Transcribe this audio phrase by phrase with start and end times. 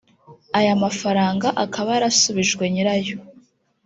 [0.57, 3.17] Aya mafaranga akaba yarasubijwe nyirayo